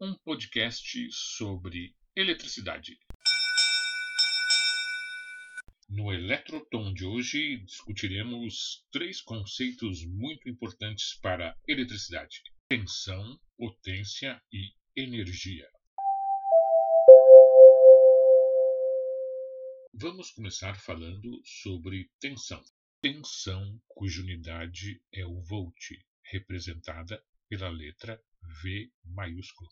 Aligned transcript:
um 0.00 0.12
podcast 0.24 1.08
sobre 1.12 1.94
eletricidade. 2.16 2.98
No 5.88 6.12
Eletrotom 6.12 6.92
de 6.92 7.04
hoje 7.04 7.58
discutiremos 7.58 8.84
três 8.90 9.20
conceitos 9.20 10.04
muito 10.04 10.48
importantes 10.48 11.16
para 11.20 11.50
a 11.50 11.56
eletricidade: 11.68 12.42
tensão, 12.68 13.38
potência 13.56 14.42
e 14.52 14.72
energia. 14.96 15.68
Vamos 19.92 20.32
começar 20.32 20.74
falando 20.80 21.40
sobre 21.44 22.10
tensão. 22.18 22.62
Tensão, 23.00 23.80
cuja 23.86 24.22
unidade 24.22 25.00
é 25.12 25.24
o 25.24 25.40
volt, 25.42 25.90
representada 26.32 27.22
pela 27.48 27.68
letra 27.68 28.20
V 28.62 28.90
maiúscula. 29.04 29.70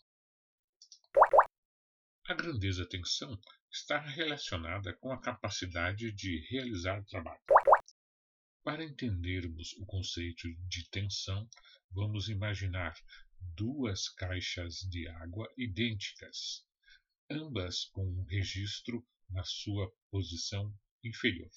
A 2.25 2.35
grandeza 2.35 2.83
tensão 2.87 3.37
está 3.69 3.99
relacionada 3.99 4.91
com 4.97 5.11
a 5.11 5.21
capacidade 5.21 6.11
de 6.13 6.39
realizar 6.49 7.03
trabalho. 7.05 7.43
Para 8.63 8.83
entendermos 8.83 9.73
o 9.73 9.85
conceito 9.85 10.47
de 10.67 10.89
tensão, 10.89 11.47
vamos 11.91 12.29
imaginar 12.29 12.95
duas 13.55 14.09
caixas 14.09 14.77
de 14.89 15.07
água 15.09 15.47
idênticas, 15.57 16.65
ambas 17.29 17.85
com 17.91 18.03
um 18.03 18.23
registro 18.23 19.05
na 19.29 19.43
sua 19.43 19.93
posição 20.09 20.73
inferior. 21.03 21.51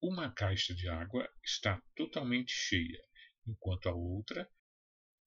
Uma 0.00 0.32
caixa 0.32 0.74
de 0.74 0.88
água 0.88 1.28
está 1.44 1.82
totalmente 1.96 2.52
cheia, 2.52 3.02
enquanto 3.46 3.88
a 3.88 3.94
outra 3.94 4.48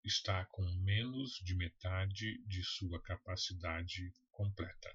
está 0.04 0.46
com 0.46 0.64
menos 0.84 1.40
de 1.44 1.56
metade 1.56 2.44
de 2.46 2.64
sua 2.64 3.02
capacidade 3.02 4.12
completa. 4.32 4.94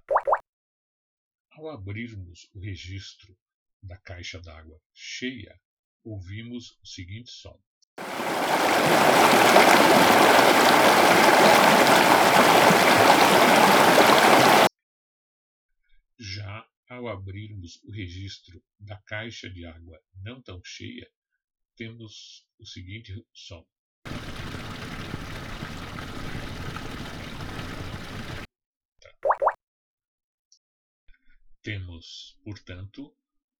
Ao 1.50 1.70
abrirmos 1.70 2.50
o 2.52 2.58
registro 2.58 3.36
da 3.82 3.96
caixa 3.96 4.40
d'água 4.40 4.80
cheia, 4.92 5.60
ouvimos 6.02 6.78
o 6.82 6.86
seguinte 6.86 7.30
som. 7.30 7.62
Já 16.18 16.68
ao 16.88 17.08
abrirmos 17.08 17.82
o 17.84 17.90
registro 17.90 18.62
da 18.78 18.96
caixa 19.02 19.48
de 19.48 19.64
água 19.64 20.02
não 20.22 20.42
tão 20.42 20.60
cheia, 20.64 21.10
temos 21.76 22.46
o 22.58 22.66
seguinte 22.66 23.24
som. 23.32 23.66
Temos, 31.66 32.38
portanto, 32.44 33.12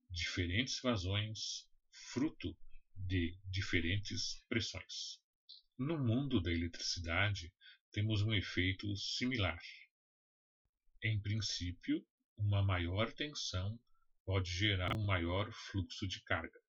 diferentes 0.09 0.79
vazões 0.81 1.69
fruto 1.91 2.57
de 2.95 3.37
diferentes 3.51 4.45
pressões. 4.49 5.21
No 5.77 5.99
mundo 5.99 6.41
da 6.41 6.53
eletricidade, 6.53 7.53
temos 7.91 8.23
um 8.23 8.33
efeito 8.33 8.95
similar. 8.97 9.61
Em 11.03 11.21
princípio, 11.21 12.07
uma 12.37 12.62
maior 12.62 13.12
tensão 13.12 13.77
pode 14.25 14.53
gerar 14.53 14.97
um 14.97 15.05
maior 15.05 15.51
fluxo 15.51 16.06
de 16.06 16.22
carga. 16.22 16.61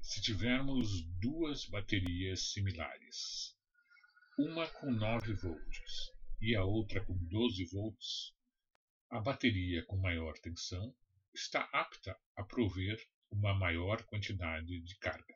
Se 0.00 0.22
tivermos 0.22 1.04
duas 1.18 1.66
baterias 1.66 2.52
similares, 2.52 3.58
uma 4.38 4.68
com 4.74 4.92
9 4.92 5.32
volts 5.34 6.19
e 6.40 6.56
a 6.56 6.64
outra 6.64 7.04
com 7.04 7.14
12 7.26 7.66
volts, 7.66 8.34
a 9.10 9.20
bateria 9.20 9.84
com 9.84 9.96
maior 9.98 10.32
tensão 10.38 10.94
está 11.34 11.68
apta 11.72 12.18
a 12.34 12.42
prover 12.42 12.98
uma 13.30 13.54
maior 13.54 14.02
quantidade 14.04 14.80
de 14.80 14.96
carga. 14.96 15.34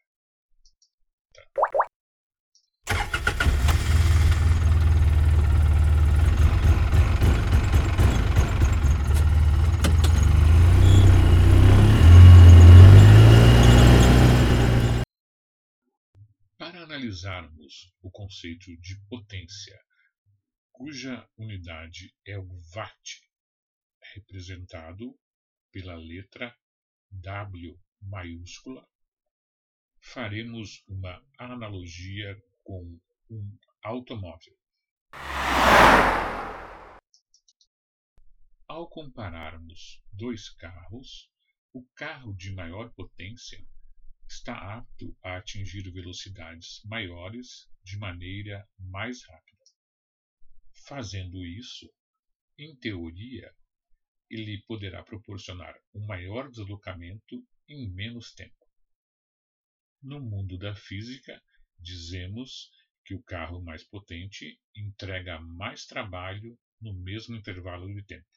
Para 16.57 16.83
analisarmos 16.83 17.93
o 18.01 18.11
conceito 18.11 18.75
de 18.81 18.99
potência 19.07 19.79
cuja 20.75 21.25
unidade 21.39 22.13
é 22.27 22.37
o 22.37 22.49
watt, 22.75 23.23
representado 24.13 25.17
pela 25.71 25.95
letra 25.95 26.53
W 27.13 27.81
maiúscula, 28.03 28.85
faremos 30.01 30.83
uma 30.89 31.25
analogia 31.39 32.37
com 32.65 33.01
um 33.31 33.59
automóvel. 33.85 34.59
Ao 38.67 38.89
compararmos 38.89 40.03
dois 40.13 40.51
carros, 40.51 41.31
o 41.73 41.87
carro 41.95 42.35
de 42.35 42.53
maior 42.53 42.93
potência 42.95 43.65
está 44.29 44.77
apto 44.79 45.17
a 45.23 45.37
atingir 45.37 45.89
velocidades 45.93 46.83
maiores 46.85 47.71
de 47.85 47.97
maneira 47.97 48.69
mais 48.77 49.23
rápida. 49.25 49.54
Fazendo 50.87 51.43
isso, 51.47 51.91
em 52.59 52.77
teoria, 52.77 53.51
ele 54.29 54.63
poderá 54.67 55.03
proporcionar 55.03 55.75
um 55.95 56.05
maior 56.05 56.51
deslocamento 56.51 57.43
em 57.67 57.91
menos 57.91 58.35
tempo. 58.35 58.69
No 60.03 60.21
mundo 60.21 60.59
da 60.59 60.75
física, 60.75 61.43
dizemos 61.79 62.71
que 63.03 63.15
o 63.15 63.23
carro 63.23 63.63
mais 63.63 63.83
potente 63.83 64.61
entrega 64.77 65.41
mais 65.41 65.87
trabalho 65.87 66.59
no 66.79 66.93
mesmo 66.93 67.35
intervalo 67.35 67.87
de 67.95 68.05
tempo. 68.05 68.29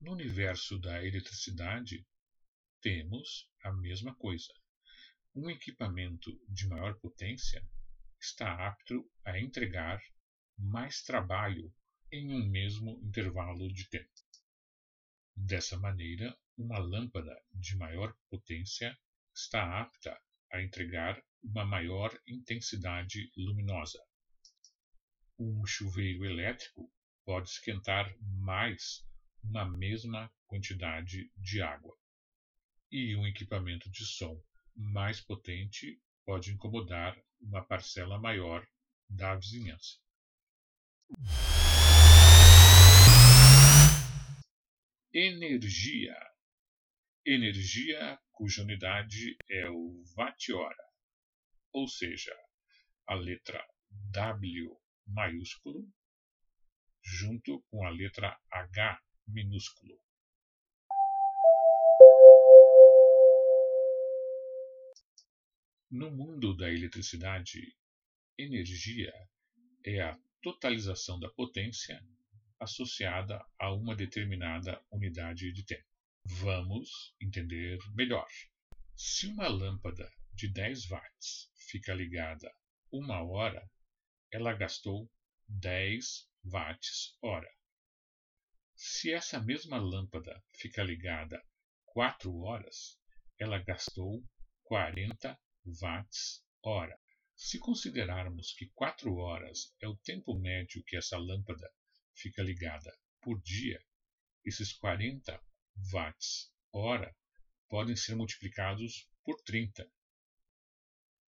No 0.00 0.12
universo 0.12 0.78
da 0.78 1.04
eletricidade, 1.04 2.06
temos 2.80 3.50
a 3.64 3.72
mesma 3.72 4.14
coisa. 4.14 4.52
Um 5.34 5.50
equipamento 5.50 6.30
de 6.48 6.68
maior 6.68 6.96
potência 7.00 7.60
está 8.22 8.68
apto 8.68 9.04
a 9.24 9.38
entregar 9.38 10.00
mais 10.56 11.02
trabalho 11.02 11.74
em 12.12 12.32
um 12.32 12.48
mesmo 12.48 13.00
intervalo 13.02 13.68
de 13.72 13.88
tempo. 13.88 14.08
Dessa 15.34 15.76
maneira, 15.76 16.38
uma 16.56 16.78
lâmpada 16.78 17.36
de 17.52 17.76
maior 17.76 18.14
potência 18.30 18.96
está 19.34 19.80
apta 19.80 20.16
a 20.52 20.62
entregar 20.62 21.20
uma 21.42 21.64
maior 21.64 22.16
intensidade 22.26 23.32
luminosa. 23.36 23.98
Um 25.36 25.66
chuveiro 25.66 26.24
elétrico 26.24 26.92
pode 27.24 27.48
esquentar 27.48 28.14
mais 28.20 29.04
uma 29.42 29.68
mesma 29.68 30.32
quantidade 30.46 31.32
de 31.36 31.60
água. 31.60 31.96
E 32.88 33.16
um 33.16 33.26
equipamento 33.26 33.90
de 33.90 34.06
som 34.06 34.40
mais 34.76 35.20
potente 35.20 36.00
pode 36.24 36.52
incomodar 36.52 37.20
uma 37.42 37.64
parcela 37.64 38.18
maior 38.18 38.66
da 39.08 39.34
vizinhança. 39.34 39.98
Energia. 45.12 46.16
Energia 47.24 48.18
cuja 48.32 48.62
unidade 48.62 49.36
é 49.48 49.68
o 49.68 50.02
watt-hora, 50.16 50.84
ou 51.72 51.86
seja, 51.86 52.34
a 53.06 53.14
letra 53.14 53.64
W 54.10 54.80
maiúsculo 55.06 55.86
junto 57.04 57.62
com 57.68 57.84
a 57.86 57.90
letra 57.90 58.38
H 58.50 59.00
minúsculo. 59.26 60.00
No 65.92 66.10
mundo 66.10 66.56
da 66.56 66.72
eletricidade, 66.72 67.76
energia 68.38 69.12
é 69.84 70.00
a 70.00 70.18
totalização 70.40 71.20
da 71.20 71.28
potência 71.28 72.02
associada 72.58 73.44
a 73.58 73.70
uma 73.74 73.94
determinada 73.94 74.82
unidade 74.90 75.52
de 75.52 75.62
tempo. 75.62 75.86
Vamos 76.24 77.14
entender 77.20 77.78
melhor. 77.94 78.26
Se 78.96 79.26
uma 79.26 79.46
lâmpada 79.48 80.10
de 80.32 80.48
10 80.48 80.88
watts 80.88 81.52
fica 81.68 81.92
ligada 81.92 82.50
uma 82.90 83.22
hora, 83.22 83.62
ela 84.30 84.54
gastou 84.54 85.12
10 85.46 86.26
watts 86.42 87.18
hora. 87.20 87.54
Se 88.74 89.12
essa 89.12 89.38
mesma 89.42 89.76
lâmpada 89.76 90.42
fica 90.54 90.82
ligada 90.82 91.44
4 91.84 92.34
horas, 92.34 92.98
ela 93.38 93.58
gastou 93.58 94.24
40 94.64 95.38
watts 95.64 96.44
hora. 96.62 96.98
Se 97.34 97.58
considerarmos 97.58 98.52
que 98.54 98.70
4 98.74 99.14
horas 99.14 99.74
é 99.80 99.88
o 99.88 99.96
tempo 99.96 100.38
médio 100.38 100.82
que 100.84 100.96
essa 100.96 101.18
lâmpada 101.18 101.70
fica 102.14 102.42
ligada 102.42 102.96
por 103.20 103.40
dia, 103.40 103.82
esses 104.44 104.72
40 104.72 105.40
watts 105.92 106.52
hora 106.72 107.14
podem 107.68 107.96
ser 107.96 108.14
multiplicados 108.14 109.08
por 109.24 109.40
30. 109.42 109.90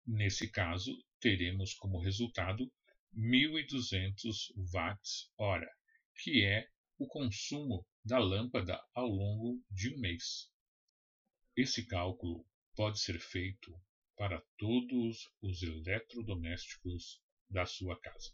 Nesse 0.06 0.50
caso, 0.50 0.92
teremos 1.20 1.74
como 1.74 2.02
resultado 2.02 2.70
1.200 3.16 4.52
watts 4.72 5.32
hora, 5.38 5.70
que 6.16 6.44
é 6.44 6.68
o 6.98 7.06
consumo 7.06 7.86
da 8.04 8.18
lâmpada 8.18 8.80
ao 8.92 9.06
longo 9.06 9.64
de 9.70 9.94
um 9.94 9.98
mês. 9.98 10.50
Esse 11.56 11.86
cálculo 11.86 12.46
pode 12.74 13.00
ser 13.00 13.18
feito 13.18 13.72
para 14.16 14.40
todos 14.56 15.30
os 15.42 15.62
eletrodomésticos 15.62 17.20
da 17.48 17.66
sua 17.66 17.98
casa. 18.00 18.32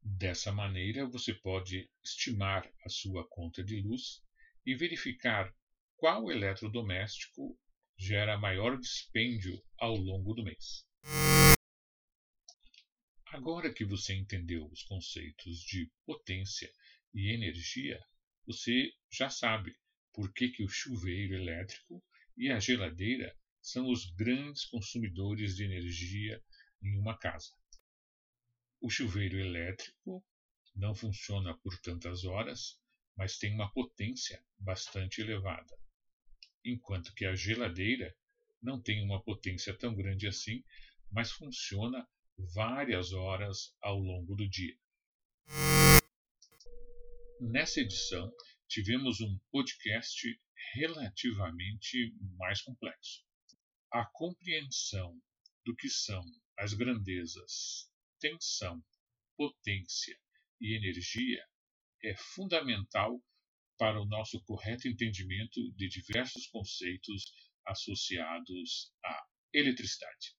Dessa 0.00 0.52
maneira, 0.52 1.06
você 1.06 1.32
pode 1.32 1.90
estimar 2.02 2.70
a 2.84 2.88
sua 2.88 3.26
conta 3.28 3.64
de 3.64 3.80
luz 3.80 4.22
e 4.66 4.74
verificar 4.74 5.54
qual 5.96 6.30
eletrodoméstico 6.30 7.58
gera 7.96 8.36
maior 8.36 8.78
dispêndio 8.78 9.62
ao 9.78 9.94
longo 9.94 10.34
do 10.34 10.44
mês. 10.44 10.86
Agora 13.28 13.72
que 13.72 13.84
você 13.84 14.14
entendeu 14.14 14.66
os 14.66 14.82
conceitos 14.82 15.58
de 15.60 15.90
potência 16.04 16.70
e 17.12 17.32
energia, 17.32 17.98
você 18.46 18.92
já 19.10 19.30
sabe 19.30 19.74
por 20.12 20.32
que, 20.32 20.48
que 20.50 20.62
o 20.62 20.68
chuveiro 20.68 21.34
elétrico 21.34 22.04
e 22.36 22.50
a 22.50 22.60
geladeira 22.60 23.34
são 23.64 23.90
os 23.90 24.04
grandes 24.10 24.66
consumidores 24.66 25.56
de 25.56 25.64
energia 25.64 26.38
em 26.82 26.98
uma 26.98 27.18
casa. 27.18 27.48
O 28.78 28.90
chuveiro 28.90 29.38
elétrico 29.38 30.22
não 30.76 30.94
funciona 30.94 31.56
por 31.56 31.80
tantas 31.80 32.24
horas, 32.24 32.78
mas 33.16 33.38
tem 33.38 33.54
uma 33.54 33.72
potência 33.72 34.44
bastante 34.58 35.22
elevada, 35.22 35.74
enquanto 36.62 37.14
que 37.14 37.24
a 37.24 37.34
geladeira 37.34 38.14
não 38.60 38.82
tem 38.82 39.02
uma 39.02 39.22
potência 39.24 39.72
tão 39.78 39.94
grande 39.94 40.26
assim, 40.26 40.62
mas 41.10 41.32
funciona 41.32 42.06
várias 42.54 43.14
horas 43.14 43.74
ao 43.80 43.98
longo 43.98 44.34
do 44.34 44.46
dia. 44.46 44.76
Nessa 47.40 47.80
edição, 47.80 48.30
tivemos 48.68 49.22
um 49.22 49.38
podcast 49.50 50.38
relativamente 50.74 52.14
mais 52.36 52.60
complexo. 52.60 53.24
A 53.94 54.04
compreensão 54.06 55.16
do 55.64 55.72
que 55.76 55.88
são 55.88 56.20
as 56.58 56.74
grandezas, 56.74 57.88
tensão, 58.18 58.82
potência 59.36 60.18
e 60.60 60.76
energia 60.76 61.40
é 62.02 62.12
fundamental 62.16 63.22
para 63.78 64.02
o 64.02 64.04
nosso 64.04 64.42
correto 64.42 64.88
entendimento 64.88 65.60
de 65.76 65.88
diversos 65.88 66.48
conceitos 66.48 67.22
associados 67.64 68.92
à 69.04 69.24
eletricidade. 69.52 70.34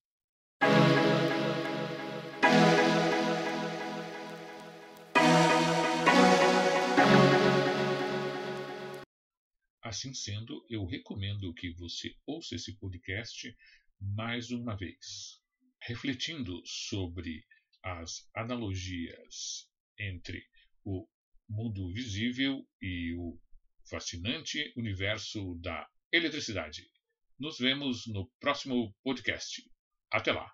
Assim 9.85 10.15
sendo, 10.15 10.65
eu 10.67 10.83
recomendo 10.83 11.53
que 11.53 11.69
você 11.75 12.11
ouça 12.25 12.55
esse 12.55 12.75
podcast 12.79 13.55
mais 14.01 14.49
uma 14.49 14.75
vez, 14.75 15.39
refletindo 15.79 16.59
sobre 16.65 17.45
as 17.83 18.27
analogias 18.35 19.69
entre 19.99 20.43
o 20.83 21.07
mundo 21.47 21.93
visível 21.93 22.67
e 22.81 23.13
o 23.13 23.39
fascinante 23.87 24.73
universo 24.75 25.53
da 25.61 25.87
eletricidade. 26.11 26.89
Nos 27.39 27.59
vemos 27.59 28.07
no 28.07 28.27
próximo 28.39 28.91
podcast. 29.03 29.61
Até 30.11 30.31
lá! 30.31 30.51